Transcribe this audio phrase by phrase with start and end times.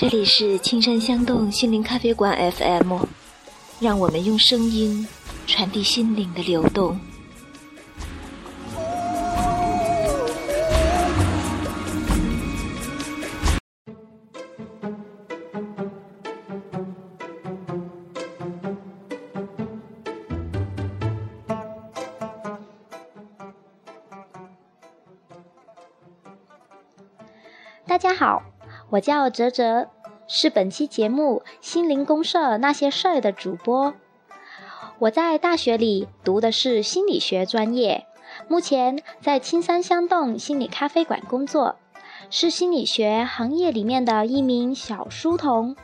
[0.00, 3.04] 这里是青山香动心灵咖啡馆 FM，
[3.80, 5.06] 让我们用声音
[5.46, 6.98] 传递心灵的流动。
[27.86, 28.42] 大家好，
[28.90, 29.88] 我叫哲哲，
[30.26, 33.94] 是本期节目《心灵公社那些事儿》的主播。
[34.98, 38.08] 我在大学里读的是心理学专业，
[38.48, 41.76] 目前在青山香洞心理咖啡馆工作，
[42.30, 45.76] 是心理学行业里面的一名小书童。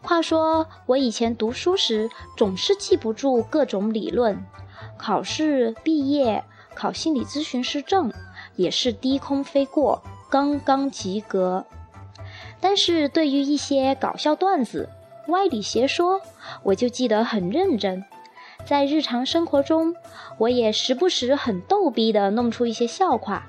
[0.00, 4.46] 话说，我以前读书时总是记不住各种理论，
[4.96, 8.12] 考试毕业考心理咨询师证
[8.54, 10.00] 也是低空飞过。
[10.30, 11.66] 刚刚及格，
[12.62, 14.88] 但是对于一些搞笑段子、
[15.26, 16.22] 歪理邪说，
[16.62, 18.04] 我就记得很认真。
[18.64, 19.96] 在日常生活中，
[20.38, 23.48] 我也时不时很逗逼的弄出一些笑话，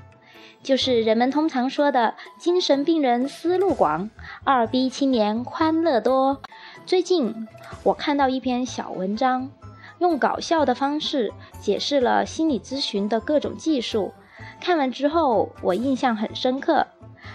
[0.64, 4.09] 就是人们通常说的“精神病人思路广，
[4.44, 6.42] 二逼青年欢乐多”。
[6.88, 7.48] 最近
[7.83, 9.52] 我看到一篇小文章，
[10.00, 14.11] 用搞笑的方式解释了心理咨询的各种技术。
[14.59, 16.88] 看完之后，我印象很深刻，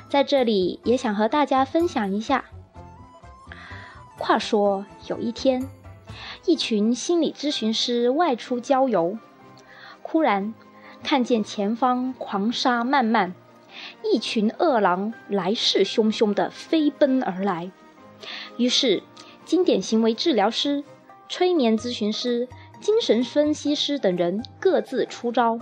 [0.09, 2.45] 在这里也想和大家分享一下。
[4.17, 5.69] 话说有一天，
[6.45, 9.19] 一群心理咨询师外出郊游，
[10.03, 10.55] 忽然
[11.03, 13.35] 看见前方狂沙漫漫，
[14.03, 17.71] 一群恶狼来势汹汹地飞奔而来。
[18.57, 19.03] 于是，
[19.45, 20.83] 经典行为治疗师、
[21.29, 22.49] 催眠咨询师、
[22.81, 25.61] 精神分析师等人各自出招。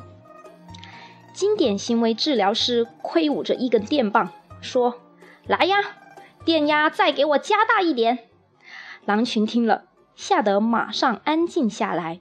[1.36, 5.02] 经典行为治疗师挥舞着一根电棒，说
[5.46, 5.76] ：“来呀，
[6.46, 8.20] 电压再给我加大一点。”
[9.04, 12.20] 狼群听了，吓得马上安静下来。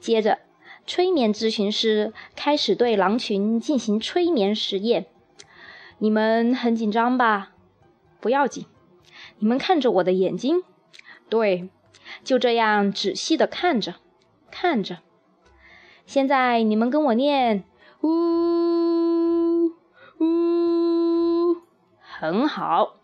[0.00, 0.38] 接着，
[0.86, 5.04] 催眠咨询师开始对狼群进行催眠实验。
[5.98, 7.50] 你们很紧张吧？
[8.20, 8.64] 不要紧，
[9.38, 10.62] 你们看着我的眼睛，
[11.28, 11.68] 对，
[12.24, 13.96] 就这样仔细的看着，
[14.50, 15.00] 看着。
[16.06, 17.64] 现在你们跟我念。
[18.04, 19.72] 呜
[20.18, 21.56] 呜，
[22.02, 22.96] 很好，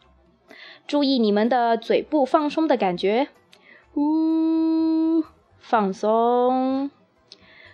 [0.86, 3.28] 注意你们的嘴部放松的感觉。
[3.94, 5.24] 呜，
[5.58, 6.90] 放松。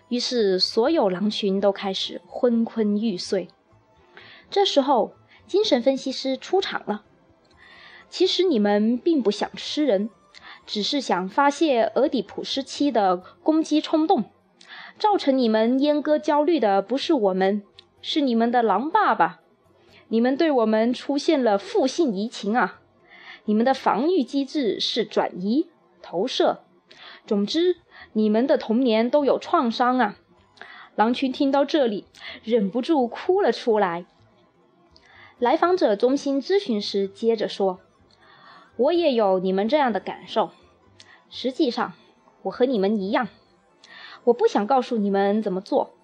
[0.09, 3.49] 于是，所有狼群都开始昏昏欲睡。
[4.49, 5.15] 这时候，
[5.49, 7.03] 精神分析师出场了。
[8.09, 10.11] 其实你们并不想吃人，
[10.65, 14.27] 只是想发泄俄狄浦斯期的攻击冲动。
[14.99, 17.63] 造成你们阉割焦虑的不是我们，
[18.01, 19.41] 是你们的狼爸爸。
[20.09, 22.81] 你们对我们出现了负性移情啊！
[23.45, 25.69] 你们的防御机制是转移、
[26.01, 26.63] 投射。
[27.27, 27.77] 总之，
[28.13, 30.17] 你们的童年都有创伤啊！
[30.95, 32.07] 狼群听到这里，
[32.43, 34.07] 忍不住哭了出来。
[35.39, 37.81] 来访者中心咨询师接着说
[38.79, 40.53] ：“我也有你们这样的感受。
[41.29, 41.93] 实际上，
[42.43, 43.29] 我和你们一样。”
[44.27, 45.95] 我不想告诉你们怎么做。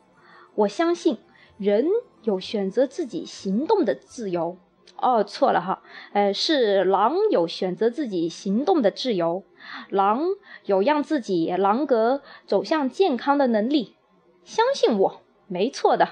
[0.55, 1.19] 我相信
[1.59, 1.89] 人
[2.23, 4.57] 有选择自己行动的自由。
[4.97, 9.43] 哦，错了哈，呃，是狼有选择自己行动的自由。
[9.89, 10.23] 狼
[10.65, 13.97] 有让自己狼格走向健康的能力。
[14.45, 16.11] 相信我，没错的。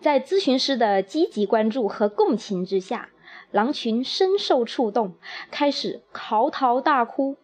[0.00, 3.08] 在咨询师的积极关注和共情之下，
[3.50, 5.14] 狼群深受触动，
[5.50, 7.36] 开始嚎啕大哭。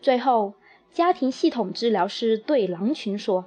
[0.00, 0.54] 最后。
[0.92, 3.46] 家庭系统治疗师对狼群说：“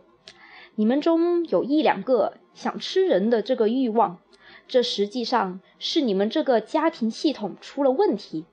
[0.75, 4.19] 你们中有一两个想吃人的这个欲望，
[4.65, 8.45] 这实际上是你们这个家庭系统出了问题。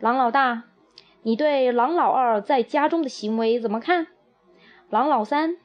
[0.00, 0.64] 狼老大，
[1.22, 4.08] 你对狼老二在家中的行为怎么看？
[4.90, 5.56] 狼老三，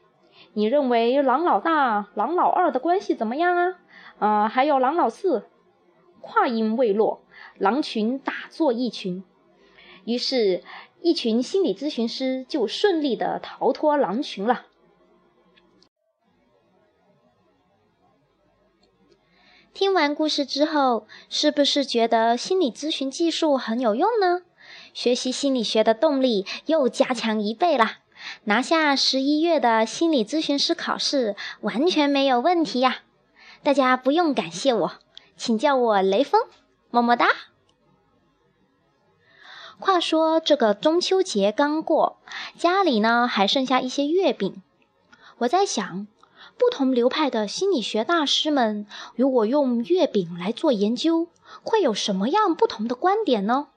[0.53, 3.79] 你认为狼老大、狼老二的关系怎么样啊？
[4.19, 5.47] 啊，还有狼老四。”
[6.21, 7.23] 话音未落，
[7.57, 9.23] 狼群打作一群，
[10.05, 10.63] 于是。
[11.03, 14.67] 一群心理咨询师就顺利的逃脱狼群了。
[19.73, 24.43] 听完故事之后，是不是觉得心理咨询技术很有用呢？
[24.93, 27.97] 学习心理学的动力又加强一倍了，
[28.45, 32.99] 拿下十一月的心理咨询师考试完全没有问题呀！
[33.61, 34.93] 大家不用感谢我，
[35.35, 36.39] 请叫我雷锋，
[36.89, 37.27] 么么哒。
[39.79, 42.17] 话说这个中秋节刚过，
[42.57, 44.61] 家里呢还剩下一些月饼。
[45.39, 46.07] 我在想，
[46.57, 48.85] 不同流派的心理学大师们，
[49.15, 51.27] 如果用月饼来做研究，
[51.63, 53.67] 会有什么样不同的观点呢？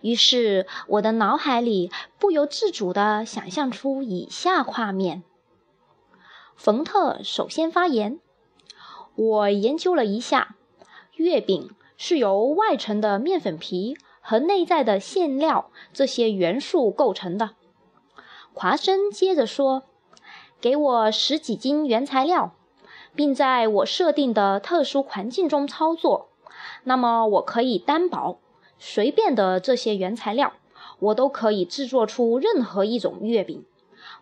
[0.00, 5.22] 于是，我的脑海里不由自主地想象出以下画面：
[6.56, 8.18] 冯特首先发言，
[9.14, 10.56] 我研究了一下，
[11.14, 13.96] 月饼是由外层的面粉皮
[14.26, 17.50] 和内在的馅料这些元素构成的。
[18.52, 19.84] 华生接着说。
[20.58, 22.54] 给我十几斤原材料，
[23.14, 26.30] 并在我设定的特殊环境中操作，
[26.82, 28.38] 那么我可以担保，
[28.78, 30.54] 随便的这些原材料，
[30.98, 33.66] 我都可以制作出任何一种月饼，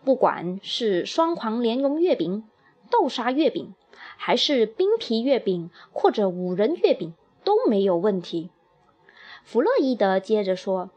[0.03, 2.43] 不管是双黄莲蓉月饼、
[2.91, 3.73] 豆沙月饼，
[4.17, 7.13] 还是冰皮月饼或者五仁月饼
[7.45, 8.51] 都没有问题。
[9.45, 10.89] 弗洛伊德接着说。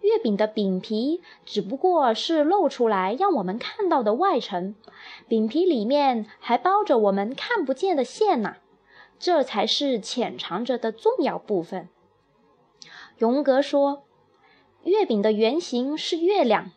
[0.00, 4.74] 月饼的饼皮只不过是露出来让我们看到的外层，
[5.28, 8.56] 饼皮里面还包着我们看不见的馅呢，
[9.18, 11.88] 这才是潜藏着的重要部分。
[13.16, 14.04] 荣格说，
[14.82, 16.72] 月饼的原型是月亮，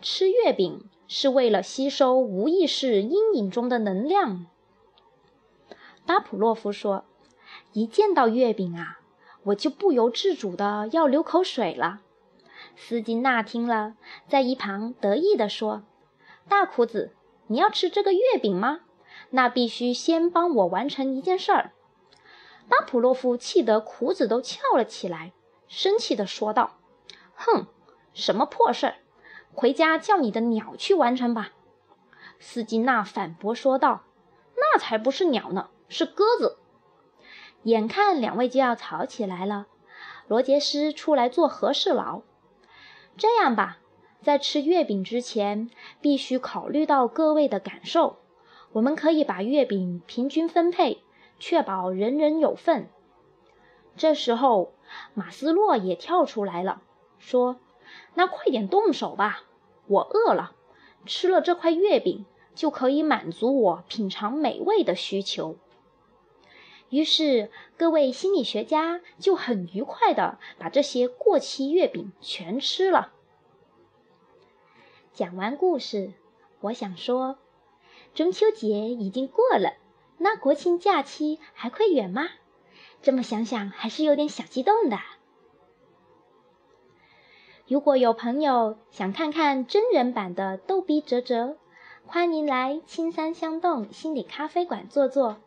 [0.00, 4.46] 吃月饼是为了吸收无意识阴影中的能量。
[6.06, 7.04] 巴甫洛夫说，
[7.74, 9.00] 一见到月饼啊，
[9.44, 12.00] 我就不由自主的要流口水了。
[12.76, 13.94] 斯金纳听了，
[14.28, 15.82] 在一旁得意地说
[16.48, 17.12] ：“大裤子，
[17.48, 18.80] 你要吃这个月饼吗？
[19.30, 21.72] 那必须先帮我完成一件事儿。”
[22.68, 25.32] 巴甫洛夫气得裤子都翘了起来，
[25.66, 26.78] 生气地说道
[27.34, 27.66] ：“哼，
[28.14, 28.94] 什么破事儿！
[29.52, 31.50] 回家叫你的鸟去完成吧。”
[32.38, 34.04] 斯金纳反驳说道
[34.56, 36.58] ：“那才不是鸟呢，是鸽子。”
[37.64, 39.66] 眼看两位就要吵起来了，
[40.26, 42.22] 罗杰斯出来做和事佬。
[43.16, 43.78] 这样吧，
[44.20, 45.70] 在吃月饼之前，
[46.00, 48.16] 必须考虑到各位的感受。
[48.72, 51.02] 我们可以把月饼平均分配，
[51.38, 52.88] 确保人人有份。
[53.96, 54.72] 这时候，
[55.14, 56.80] 马斯洛也跳出来了，
[57.18, 57.60] 说
[58.14, 59.42] ：“那快点动手吧，
[59.86, 60.52] 我饿了，
[61.04, 62.24] 吃了这块月饼
[62.54, 65.56] 就可以满足我品尝美味的需求。”
[66.92, 73.14] 于是，各位心理学家就很愉快地把这些过期月饼全吃了。
[75.14, 76.12] 讲完故事，
[76.60, 77.38] 我想说，
[78.12, 79.72] 中秋节已经过了，
[80.18, 82.28] 那国庆假期还会远吗？
[83.00, 84.98] 这么想想，还是有点小激动的。
[87.66, 91.56] 如果有朋友想看看真人版的逗比哲哲，
[92.04, 95.38] 欢迎来青山香洞心理咖啡馆坐坐。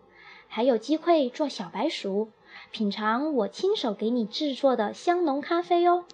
[0.48, 2.30] 还有机会做小白鼠，
[2.72, 6.06] 品尝我亲手给你制作的香浓咖啡哦！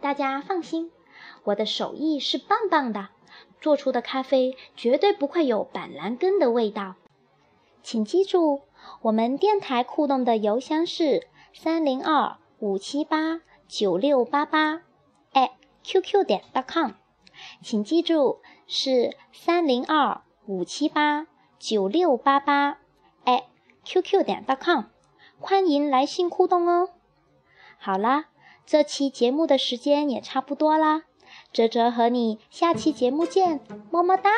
[0.00, 0.90] 大家放心，
[1.44, 3.08] 我的手艺是棒棒的，
[3.60, 6.94] 做出的咖啡绝对不会有板蓝根的味道。
[7.82, 8.62] 请记住，
[9.02, 14.82] 我们电台互动的邮箱是三零二五七八九六八八
[15.84, 16.92] @QQ 点 .com。
[17.62, 21.26] 请记住，是三零二五七八
[21.58, 22.78] 九六八八。
[23.88, 24.82] Qq 点 .com，
[25.40, 26.90] 欢迎来信互动哦。
[27.78, 28.26] 好啦，
[28.66, 31.04] 这期节目的时间也差不多啦，
[31.54, 34.30] 哲哲和你下期节目见，么么哒。